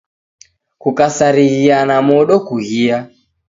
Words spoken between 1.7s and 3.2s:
na modo kuhia